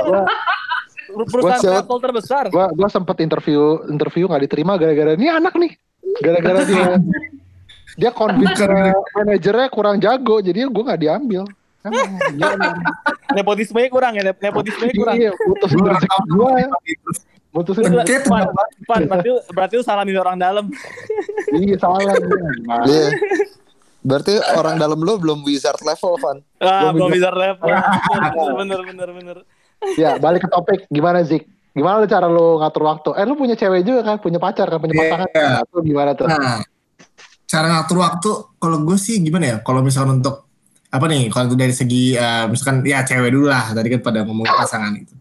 [1.09, 1.75] Gua, perusahaan siapa?
[1.81, 5.73] travel terbesar gua, gua sempet interview interview nggak diterima gara-gara ini anak nih.
[6.19, 6.85] Gara-gara dia
[7.99, 11.43] dia convince eh, manajernya kurang jago jadi gue nggak diambil.
[11.81, 11.91] Ah,
[12.29, 12.75] gimana?
[13.31, 16.69] nepotismenya kurang ya nep- nepotismenya kurang Iya, putus rezeki gue ya.
[17.49, 18.15] Putus Lu- rezeki.
[18.85, 20.71] Van, berarti, berarti lu salah milih orang dalam.
[21.51, 22.13] Iya salah.
[22.85, 23.09] Iya.
[24.01, 26.39] Berarti orang dalam lu belum wizard level, Van.
[26.59, 27.67] Ah, Belum belum bisa level.
[27.67, 29.37] Bener, bener, bener, bener.
[29.95, 31.47] ya balik ke topik gimana Zik?
[31.71, 33.11] Gimana cara lu ngatur waktu?
[33.13, 35.03] Eh lu punya cewek juga kan, punya pacar kan, punya Iya.
[35.05, 35.29] pasangan.
[35.33, 36.27] Nah, tuh gimana tuh?
[36.27, 36.59] Nah,
[37.49, 38.31] cara ngatur waktu,
[38.61, 39.57] kalau gue sih gimana ya?
[39.65, 40.45] Kalau misalkan untuk
[40.89, 41.33] apa nih?
[41.33, 43.73] Kalau dari segi eh, misalkan ya cewek dulu lah.
[43.73, 45.17] Tadi kan pada ngomong pasangan itu.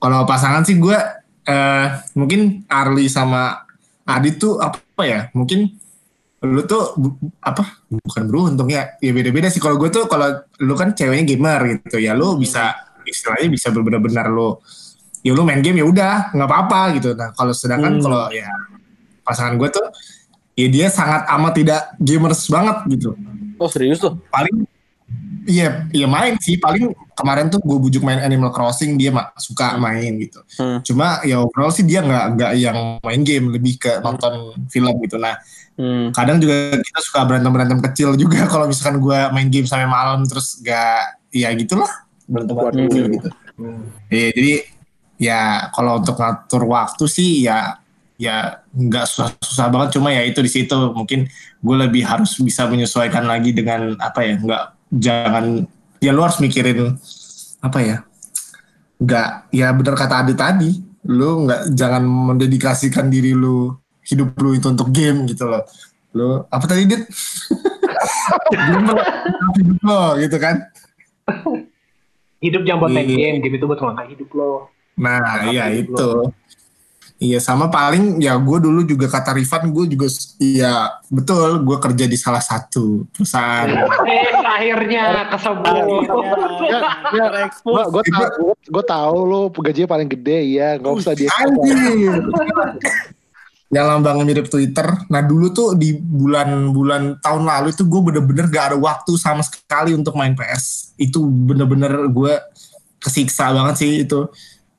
[0.00, 0.96] Kalau pasangan sih gue
[1.44, 3.60] eh, mungkin Arli sama
[4.08, 5.28] Adit tuh apa ya?
[5.36, 5.68] Mungkin
[6.38, 7.84] lu tuh bu- apa?
[7.92, 8.96] Bukan beruntung ya.
[9.04, 9.60] Ya beda-beda sih.
[9.60, 12.72] Kalau gue tuh kalau lu kan ceweknya gamer gitu ya, lu bisa
[13.04, 14.56] istilahnya bisa benar-benar lu
[15.20, 17.12] ya lu main game ya udah nggak apa-apa gitu.
[17.12, 18.04] Nah kalau sedangkan Hmm.
[18.06, 18.48] kalau ya
[19.20, 19.84] pasangan gue tuh
[20.58, 23.14] ya dia sangat amat tidak gamers banget gitu.
[23.62, 24.18] Oh serius tuh?
[24.34, 24.66] paling
[25.46, 26.58] iya iya main sih.
[26.58, 30.42] Paling kemarin tuh gue bujuk main Animal Crossing dia mah suka main gitu.
[30.58, 30.82] Hmm.
[30.82, 35.14] cuma ya overall sih dia nggak nggak yang main game lebih ke nonton film gitu.
[35.22, 35.38] Nah
[35.78, 36.10] Hmm.
[36.10, 40.26] kadang juga kita suka berantem berantem kecil juga kalau misalkan gue main game sampai malam
[40.26, 41.86] terus gak ya gitulah.
[42.26, 43.28] Berantem berantem kecil gitu.
[44.10, 44.54] Iya jadi
[45.22, 45.40] ya
[45.70, 47.78] kalau untuk ngatur waktu sih ya
[48.18, 51.30] ya nggak susah-susah banget cuma ya itu di situ mungkin
[51.62, 54.64] gue lebih harus bisa menyesuaikan lagi dengan apa ya nggak
[54.98, 55.44] jangan
[56.02, 56.98] ya lu harus mikirin
[57.62, 57.96] apa ya
[58.98, 60.70] nggak ya bener kata Adi tadi
[61.06, 65.62] lu nggak jangan mendedikasikan diri lu hidup lu itu untuk game gitu loh
[66.10, 67.06] lu apa tadi dit
[68.82, 68.94] lo,
[69.54, 70.56] hidup lo gitu kan
[72.38, 73.34] Hidup jangan buat main Iya.
[73.34, 74.70] game, game itu buat ngangkat hidup lo.
[74.94, 76.30] Nah, iya itu.
[77.18, 80.06] Iya sama paling ya gue dulu juga kata Rifan gue juga
[80.38, 83.66] iya betul gue kerja di salah satu perusahaan.
[84.06, 85.98] Eh, akhirnya kesebut.
[86.70, 86.78] Ya,
[87.10, 92.22] ya, gue gue tahu gue tahu lo gajinya paling gede ya nggak usah dia Anjir.
[93.68, 94.86] Yang lambangnya mirip Twitter.
[95.10, 99.90] Nah dulu tuh di bulan-bulan tahun lalu itu gue bener-bener gak ada waktu sama sekali
[99.90, 100.94] untuk main PS.
[100.94, 102.38] Itu bener-bener gue
[103.02, 104.30] kesiksa banget sih itu.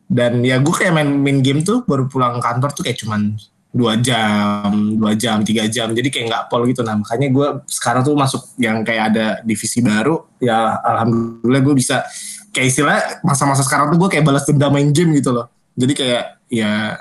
[0.09, 3.37] Dan ya gue kayak main, main game tuh baru pulang kantor tuh kayak cuman
[3.69, 5.93] dua jam, dua jam, tiga jam.
[5.93, 6.81] Jadi kayak nggak pol gitu.
[6.81, 10.25] Nah makanya gue sekarang tuh masuk yang kayak ada divisi baru.
[10.41, 12.01] Ya alhamdulillah gue bisa
[12.49, 15.45] kayak istilah masa-masa sekarang tuh gue kayak balas dendam main game gitu loh.
[15.77, 16.97] Jadi kayak ya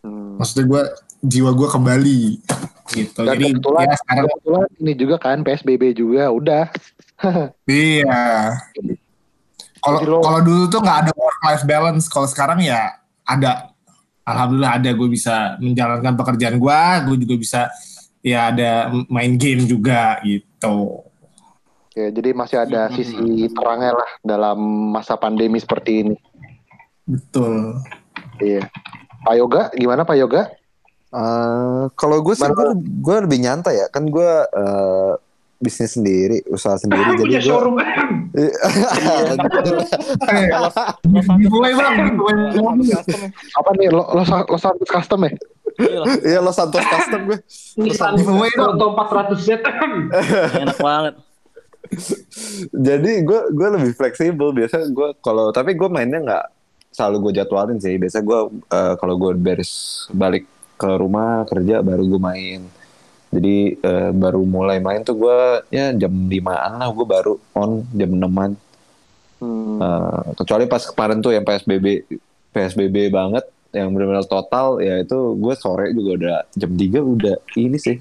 [0.00, 0.40] Hmm.
[0.40, 0.82] maksudnya gue
[1.20, 2.20] jiwa gue kembali
[2.96, 3.20] gitu.
[3.20, 6.64] Dan Jadi kebetulan, ya sekarang kebetulan ini juga kan PSBB juga udah.
[7.68, 8.56] iya.
[9.80, 12.04] Kalau kalau dulu tuh nggak ada work life balance.
[12.06, 13.72] Kalau sekarang ya ada.
[14.24, 14.90] Alhamdulillah ada.
[14.94, 16.80] Gue bisa menjalankan pekerjaan gue.
[17.08, 17.60] Gue juga bisa
[18.20, 21.04] ya ada main game juga gitu.
[21.98, 24.58] Ya, jadi masih ada sisi terangnya lah dalam
[24.94, 26.16] masa pandemi seperti ini.
[27.02, 27.82] Betul.
[28.38, 28.70] Iya.
[29.26, 30.42] Pak Yoga, gimana Pak Yoga?
[31.10, 35.12] Eh, kalau gue sih gue, gue lebih nyantai ya kan gue eh,
[35.60, 37.76] bisnis sendiri usaha sendiri jadi Punya gue showroom.
[41.36, 41.94] Giveaway bang.
[42.16, 42.40] giveaway.
[43.60, 45.32] Apa nih lo lo, lo Santos custom ya?
[46.24, 47.38] Iya lo Santos custom gue
[47.76, 48.80] Nissan Giveaway dong.
[48.80, 49.48] Proto 400 Z.
[50.64, 51.14] Enak banget.
[52.70, 56.44] jadi gue gue lebih fleksibel biasa gue kalau tapi gue mainnya nggak
[56.94, 60.46] selalu gue jadwalin sih biasa gue eh, kalau gue beres balik
[60.78, 62.60] ke rumah kerja baru gue main
[63.30, 65.38] jadi eh, baru mulai main tuh gue
[65.70, 68.54] ya jam limaan lah gue baru on jam enaman
[69.38, 69.80] Hmm.
[69.80, 72.04] Eh, kecuali pas kemarin tuh yang PSBB
[72.50, 73.40] PSBB banget
[73.70, 77.96] yang benar-benar total ya itu gue sore juga udah jam 3 udah ini sih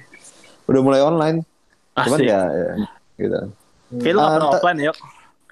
[0.65, 1.39] udah mulai online
[1.96, 2.28] cuman Asik.
[2.28, 2.70] ya, ya
[3.18, 3.39] gitu
[3.96, 4.86] Kayak lu ta- offline ya?
[4.86, 4.98] Yok?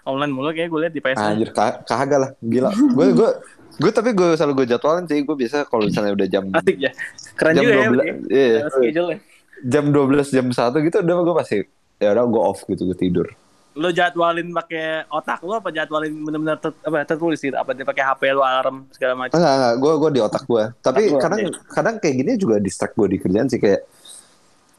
[0.06, 1.18] Online mulu kayak gue liat di PS.
[1.18, 2.70] Anjir ka- kagak lah gila.
[2.70, 3.30] Gue gue
[3.78, 5.20] gue tapi gue selalu gue jadwalin sih.
[5.22, 6.92] Gue biasa kalau misalnya udah jam Asik ya.
[7.34, 7.80] Keren jam juga ya.
[7.82, 8.12] 12 berarti.
[8.30, 9.18] iya, Schedule ya.
[9.65, 11.58] Jam 12 jam 1 gitu udah gue pasti
[11.98, 13.28] ya udah gue off gitu gue tidur.
[13.78, 17.54] Lu jadwalin pakai otak lu apa jadwalin bener-bener ter, apa tertulis gitu?
[17.54, 19.38] Apa pakai HP lu alarm segala macam?
[19.38, 20.63] Enggak enggak gue gue di otak gue.
[20.82, 21.50] Tapi Otak kadang iya.
[21.70, 23.82] kadang kayak gini juga distract gue di kerjaan sih kayak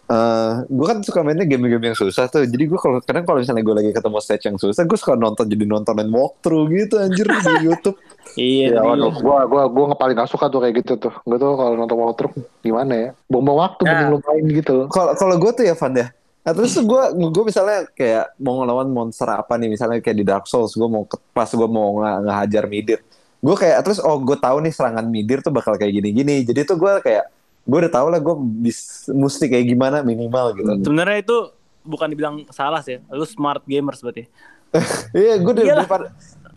[0.09, 2.43] eh gue kan suka mainnya game-game yang susah tuh.
[2.43, 5.45] Jadi gue kalau kadang kalau misalnya gue lagi ketemu stage yang susah, gue suka nonton
[5.45, 7.37] jadi nontonin walkthrough gitu anjir di
[7.69, 7.97] YouTube.
[8.35, 8.77] Iya.
[8.77, 11.13] Ya, waduh, gua gua nggak paling gak suka tuh kayak gitu tuh.
[11.23, 13.09] Gue tuh kalau nonton walkthrough gimana ya?
[13.27, 13.91] Buang-buang waktu Nah.
[13.95, 14.77] mending lu main gitu.
[14.89, 18.89] kalau kalau gue tuh ya Van ya nah, terus gue gue misalnya kayak mau ngelawan
[18.89, 22.65] monster apa nih misalnya kayak di Dark Souls gue mau pas gue mau nge- ngehajar
[22.65, 22.99] midir
[23.39, 26.75] gue kayak terus oh gue tahu nih serangan midir tuh bakal kayak gini-gini jadi tuh
[26.75, 27.29] gue kayak
[27.69, 31.37] gue udah tahu lah gue bis mesti kayak gimana minimal gitu Sebenarnya itu
[31.85, 32.97] bukan dibilang salah sih.
[33.07, 34.25] Lu smart gamers berarti.
[35.15, 35.85] iya gue Iyalah.
[35.85, 36.07] daripada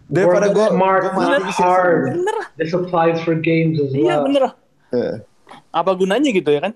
[0.07, 1.99] daripada gue smart, not mati sih hard.
[2.09, 2.37] Bener.
[2.55, 4.23] The supplies for games as Iya well.
[4.23, 4.43] bener.
[4.89, 5.13] Iya.
[5.69, 6.73] Apa gunanya gitu ya kan?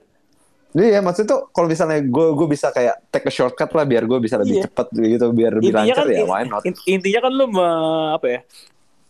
[0.72, 4.20] Iya, maksudnya tuh kalau misalnya gue gue bisa kayak take a shortcut lah biar gue
[4.20, 4.64] bisa lebih Iya.
[4.68, 6.64] cepat gitu biar lebih Intinya lancar kan ya why not?
[6.64, 8.40] in- intinya kan lu me- apa ya?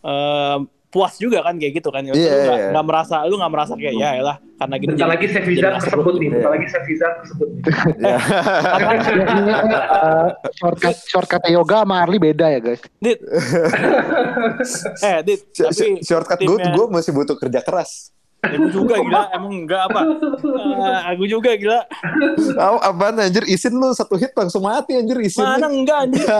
[0.04, 2.02] eh, puas juga kan kayak gitu kan.
[2.02, 2.68] Iya, lu nggak iya.
[2.72, 4.90] nggak merasa lu nggak merasa kayak ya elah karena gini.
[4.96, 6.28] Bentar lagi save jadi visa kesebut nih.
[6.32, 6.54] Bentar Iya.
[6.56, 7.62] lagi save visa kesebut nih.
[8.00, 8.16] Ya.
[8.86, 12.80] Eh, shortcut shortcut yoga sama Arli beda ya guys.
[12.96, 13.18] Dit.
[15.06, 18.15] eh, Dit, tapi sh- shortcut gue gue masih butuh kerja keras.
[18.38, 20.00] Aku juga gila, emang enggak apa?
[20.76, 21.82] Ah, aku juga gila.
[22.54, 25.42] Oh, apaan anjir isin lu satu hit langsung mati anjir isin.
[25.42, 26.26] Mana enggak anjir?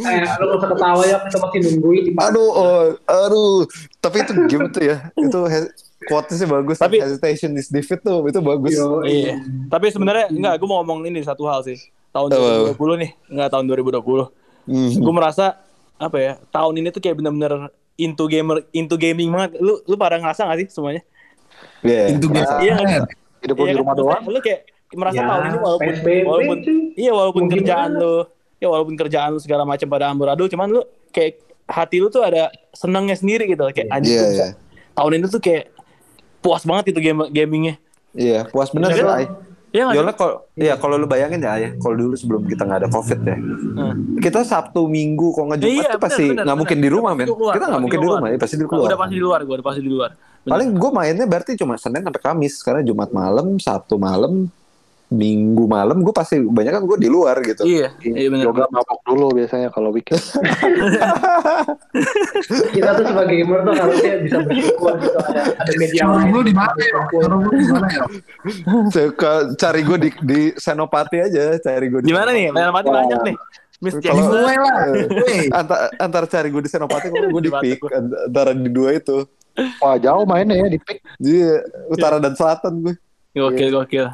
[0.00, 3.68] Eh, lu gak usah ketawa ya, kita masih nungguin Aduh, oh, aduh.
[4.00, 4.96] Tapi itu game tuh ya.
[5.12, 5.70] Itu he-
[6.08, 6.80] quote sih bagus.
[6.80, 8.72] Tapi- hesitation is defeat tuh itu bagus.
[8.72, 9.38] Yo, Iya.
[9.68, 11.76] Tapi sebenarnya enggak, gue mau ngomong ini satu hal sih.
[12.10, 14.32] Tahun 2020 nih, enggak tahun 2020.
[14.66, 14.90] Hmm.
[14.96, 15.60] Gue merasa
[15.94, 16.32] apa ya?
[16.48, 17.68] Tahun ini tuh kayak bener-bener
[18.00, 19.58] into gamer, into gaming banget.
[19.58, 21.02] Lu lu pada ngerasa gak sih semuanya?
[21.80, 22.12] Iya.
[22.12, 22.56] Itu merasa.
[22.56, 22.62] biasa.
[22.62, 23.00] Iya kan?
[23.40, 23.78] Hidup Iya di kan?
[23.78, 24.22] rumah doang.
[24.26, 24.60] Lu kayak
[24.90, 26.56] merasa Ya, tahun ini walaupun PSBB, walaupun
[26.98, 28.14] iya walaupun kerjaan lu
[28.58, 32.50] ya walaupun kerjaan lu segala macam pada amburadul cuman lu kayak hati lu tuh ada
[32.72, 34.48] senangnya sendiri gitu kayak Iya, gua bisa- iya.
[34.92, 35.70] tahun ini tuh kayak
[36.40, 37.78] puas banget itu game gamingnya
[38.10, 39.26] Iya, puas bener Iya sih.
[39.70, 39.86] Iya?
[39.92, 43.20] Yola kalau ya kalau lu bayangin ya ya, kalau dulu sebelum kita nggak ada covid
[43.20, 44.18] ya, Hmm.
[44.18, 46.84] kita Sabtu Minggu kalau nggak Jumat Iya, tuh pasti nggak mungkin bener.
[46.84, 47.26] di rumah men.
[47.28, 48.86] keluar, Kita nggak mungkin di rumah, ya pasti di keluar.
[48.86, 50.50] udah pasti di luar gue udah pasti di luar Bener.
[50.50, 54.48] Paling gue mainnya berarti cuma Senin sampai Kamis karena Jumat malam, Sabtu malam,
[55.10, 57.66] Minggu malam gue pasti banyak kan gue di luar gitu.
[57.66, 60.22] iya iya bener Yoga mabok dulu biasanya kalau weekend.
[62.70, 66.30] kita tuh sebagai gamer tuh harusnya bisa bersyukur gitu ada ada media lain.
[66.30, 66.94] lu di mana ya?
[68.94, 69.06] Ya?
[69.58, 73.36] Cari gue di di Senopati aja, cari gue di mana nih Fantasy banyak nih
[73.80, 74.84] Miss Kalau- Gue lah.
[75.08, 75.36] Gue.
[75.50, 77.80] antara antara cari gue di Senopati kalau gue di Batak
[78.28, 79.24] antara di dua itu.
[79.82, 81.02] Wah jauh mainnya ya di pick.
[81.18, 81.38] Jadi
[81.90, 82.94] utara dan selatan gue.
[83.30, 84.06] gokil gokil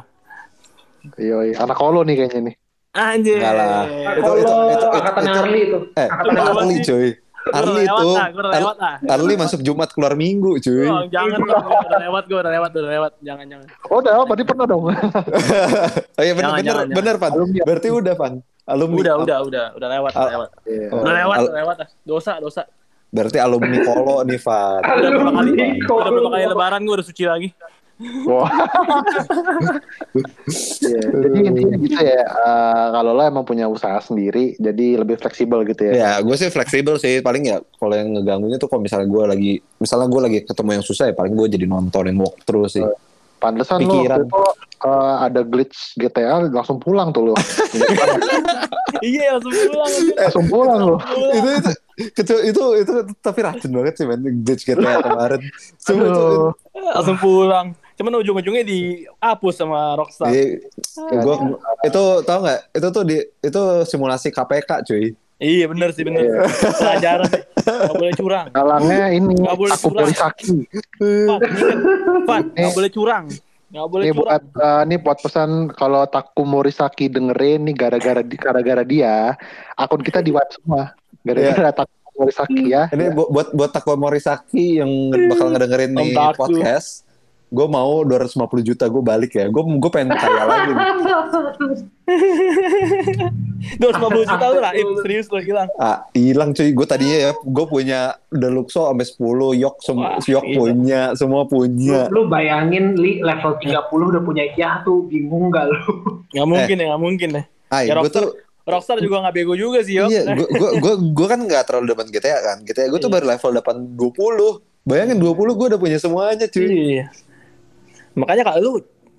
[1.15, 2.55] Iya, anak kolo nih kayaknya nih.
[2.91, 3.85] anjir Enggak lah.
[3.85, 5.77] Itu- Kalau itu- itu- angkatan itu- Harley itu.
[5.93, 6.77] Eh, Angkatan Itu Arli.
[7.47, 8.09] Gua Arli lewat itu.
[8.35, 8.75] lewat.
[9.07, 10.83] Arli masuk Jumat keluar Minggu cuy.
[10.83, 13.67] Oh, jangan dong, udah lewat, gue udah lewat, udah lewat, jangan jangan.
[13.87, 14.83] Oh udah, berarti pernah dong.
[16.17, 17.31] Oh iya benar Jangan, benar benar Pan.
[17.63, 18.33] Berarti udah Pan.
[18.67, 18.99] Alumni.
[18.99, 20.87] Udah, udah, udah, udah lewat, udah lewat, Iya.
[20.91, 21.75] Oh, udah lewat, udah lewat.
[22.03, 22.61] Dosa, dosa.
[23.07, 24.81] Berarti alumni Kolo nih Fan.
[24.83, 27.49] Udah berapa kali, Alumni udah berapa kali lebaran gue udah suci lagi.
[28.25, 28.45] Wah.
[30.79, 32.21] Iya, Jadi intinya gitu ya.
[32.23, 35.93] eh, kalau lo emang punya usaha sendiri, jadi lebih fleksibel gitu ya.
[35.93, 37.19] Ya, gue sih fleksibel sih.
[37.19, 40.85] Paling ya kalau yang ngeganggunya tuh kalau misalnya gue lagi, misalnya gue lagi ketemu yang
[40.85, 42.85] susah ya paling gue jadi nontonin walkthrough sih.
[43.37, 44.17] Pantesan lo Pikiran.
[44.17, 44.41] waktu itu
[44.81, 47.35] eh, ada glitch GTA langsung pulang tuh lo.
[48.97, 49.93] Iya, langsung pulang.
[50.17, 50.95] langsung pulang lo.
[51.37, 55.41] itu itu itu itu itu tapi racun banget sih men glitch GTA kemarin.
[55.85, 56.49] Cuma itu, Aduh.
[56.73, 57.67] langsung pulang.
[57.97, 60.29] Cuman ujung-ujungnya dihapus sama Rockstar.
[60.29, 60.61] Iya,
[61.17, 62.59] gua, itu tau nggak?
[62.71, 65.17] Itu tuh di itu simulasi KPK cuy.
[65.37, 66.45] Iya, bener sih, bener.
[66.73, 67.29] Pelajaran.
[67.57, 68.45] Gak boleh curang.
[68.49, 70.05] Kalangnya ini Nggak boleh aku curang.
[70.07, 70.49] Morisaki.
[70.97, 71.39] Pan.
[72.23, 73.25] Pan, gak boleh curang.
[73.67, 74.23] Gak boleh Ini curang.
[74.23, 79.33] buat eh, ini buat pesan kalau Taku Morisaki dengerin nih gara-gara di- gara-gara dia
[79.73, 80.93] akun kita di wipe semua.
[81.19, 82.89] Gara-gara Taku Morisaki ya.
[82.89, 84.89] Ini bu- buat buat Takwa Morisaki yang
[85.27, 86.37] bakal ngedengerin nih Taku.
[86.39, 87.05] podcast.
[87.47, 89.47] Gue mau 250 juta gue balik ya.
[89.47, 90.71] Gue gue pengen kaya lagi.
[90.71, 90.87] nih.
[93.77, 95.67] 250 juta lu lah, Ip, serius lu hilang.
[95.75, 96.71] Ah, hilang cuy.
[96.71, 99.17] Gue tadinya ya, gue punya Deluxo sampai 10,
[99.59, 102.07] Yok sem Wah, Yok punya, semua punya.
[102.07, 105.81] Lu, lu bayangin li level 30 udah punya Yahtu, bingung gak lu?
[106.35, 107.43] Gak mungkin ya, gak mungkin ya.
[107.67, 108.31] Ay, Ya, gue Rockstar, tuh
[108.63, 110.07] Rockstar juga gak bego juga sih, Yok.
[110.07, 112.57] Iya, gue gua, gua, gua kan nggak terlalu depan GTA kan.
[112.63, 113.15] GTA gue tuh Iya.
[113.19, 114.63] baru level 8 20.
[114.83, 116.63] Bayangin 20 gue udah punya semuanya cuy.
[116.63, 117.05] Iya.
[118.17, 118.71] Makanya kalau lu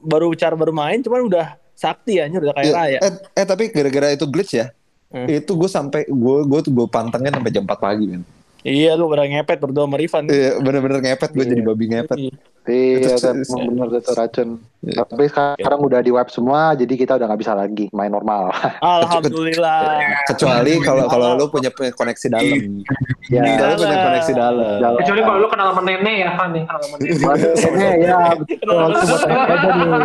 [0.02, 1.46] baru cara baru main, cuman udah
[1.78, 2.98] sakti ya, udah kayak Iya, raya.
[2.98, 4.74] Eh, eh tapi gara-gara itu glitch ya.
[5.08, 5.24] Hmm.
[5.30, 8.22] Itu gue sampai gue gue tuh gue pantengin sampai jam 4 pagi kan.
[8.68, 10.28] Iya, lu pada ngepet berdua sama Rifan.
[10.28, 12.18] Iya, bener-bener ngepet gue jadi babi ngepet.
[12.20, 12.34] Iya.
[12.68, 14.48] Iya, kan, bener itu racun.
[14.84, 15.00] Iya.
[15.08, 18.52] Tapi sekarang udah di wipe semua, jadi kita udah nggak bisa lagi main normal.
[18.84, 20.04] Alhamdulillah.
[20.28, 22.84] Kecuali kalau kalau lu punya punya koneksi dalam.
[23.32, 24.96] ya, Kalau lu punya koneksi dalam.
[25.00, 27.96] Kecuali kalau lu kenal sama nenek ya, Fan ya, kenal sama nenek.
[28.04, 28.76] Ya, betul.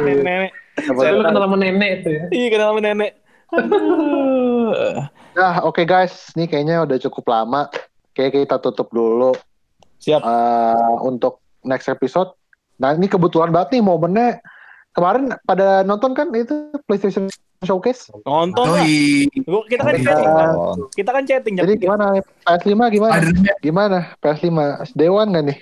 [0.08, 0.16] Nih.
[0.24, 0.52] Nenek.
[0.80, 2.24] Kecuali lu kenal sama nenek itu ya.
[2.32, 3.12] Iya, kenal sama nenek.
[5.34, 7.68] Nah, oke guys, ini kayaknya udah cukup lama.
[8.14, 9.34] Kayak kita tutup dulu
[9.98, 10.22] Siap.
[10.22, 12.34] eh, untuk next episode.
[12.78, 14.28] Nah, ini kebetulan banget nih momennya.
[14.94, 16.54] Kemarin pada nonton kan itu
[16.86, 17.26] PlayStation
[17.60, 18.14] Showcase.
[18.22, 18.86] Nonton lah.
[19.42, 20.04] Gua- Kita kan Iya.
[20.06, 20.32] chatting.
[20.94, 21.54] Kita kan chatting.
[21.58, 22.06] Jadi gimana?
[22.44, 23.14] PS5 gimana?
[23.60, 23.98] Gimana?
[24.20, 24.54] PS5
[24.94, 25.58] Dewan nggak nih?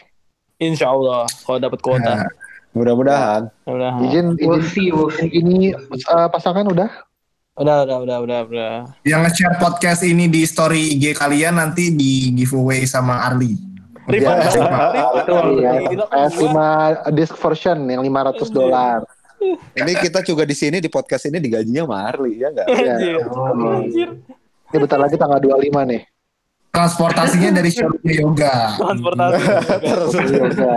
[0.60, 2.14] Insya Allah kalau dapat kuota.
[2.18, 2.30] Nah,
[2.72, 3.52] Mudah-mudahan.
[3.68, 4.88] Udah, Izin, izin see.
[5.30, 6.88] ini eh, pasangan udah?
[7.54, 8.74] Udah, udah, udah, udah, udah.
[9.04, 13.56] Yang nge-share podcast ini di story IG kalian nanti di giveaway sama Arli.
[14.08, 14.50] Rifan, Iya.
[14.50, 15.46] Rifan, Betul.
[15.60, 16.58] Iya, Kita- PS5
[17.12, 19.00] disc version yang 500 dolar.
[19.74, 22.68] Ini kita juga di sini di podcast ini digajinya sama Harley ya enggak?
[22.70, 22.96] Iya.
[23.26, 24.10] Anjir.
[24.72, 26.04] Ini bentar lagi tanggal 25 nih.
[26.72, 28.56] transportasinya dari showroomnya yoga.
[28.80, 29.44] Transportasi.
[30.32, 30.74] Yoga.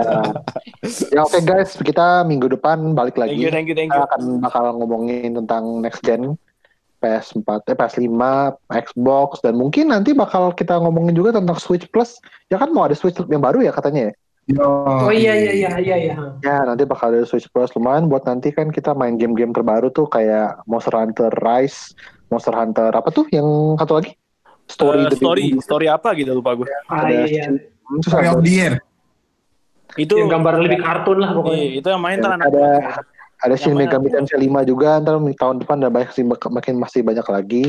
[1.15, 3.39] ya oke guys, kita minggu depan balik lagi.
[3.39, 4.09] Thank you, thank you, thank Kita you.
[4.11, 6.35] akan bakal ngomongin tentang next gen
[7.05, 8.23] PS4, eh, PS5,
[8.73, 12.17] Xbox, dan mungkin nanti bakal kita ngomongin juga tentang Switch Plus.
[12.49, 14.13] Ya kan mau ada Switch yang baru ya katanya ya?
[14.45, 16.15] Yo, Oh iya iya iya iya iya.
[16.45, 20.09] Ya nanti bakal ada Switch Plus lumayan buat nanti kan kita main game-game terbaru tuh
[20.09, 21.93] kayak Monster Hunter Rise,
[22.29, 24.13] Monster Hunter apa tuh yang satu lagi?
[24.65, 26.69] Story the story, story apa gitu lupa gue.
[26.89, 27.45] Ah Ada iya iya.
[28.01, 28.75] Terus Story ada, of the Year.
[29.95, 31.61] Itu Yang gambar lebih kartun lah pokoknya.
[31.61, 32.69] Iya, itu yang main anak ada
[33.43, 33.89] ada mana?
[33.89, 37.65] Megami Tensei 5 juga ntar tahun depan dan banyak sih makin masih banyak lagi.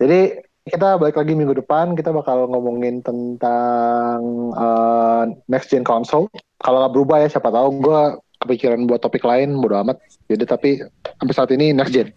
[0.00, 4.20] Jadi kita balik lagi minggu depan kita bakal ngomongin tentang
[4.54, 6.30] eh, next gen console.
[6.60, 8.00] Kalau nggak berubah ya siapa tahu gue
[8.40, 10.00] kepikiran buat topik lain bodo amat.
[10.28, 10.70] Jadi tapi
[11.20, 12.08] sampai saat ini next gen.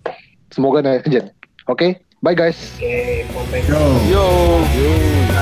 [0.54, 1.32] Semoga next gen.
[1.68, 2.76] Oke, bye guys.
[2.80, 3.84] Oke, sampai Yo.
[4.12, 5.33] Yo.